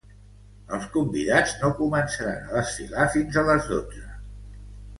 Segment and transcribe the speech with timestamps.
[0.77, 4.05] Els convidats no començaren a desfilar fins a les dotze.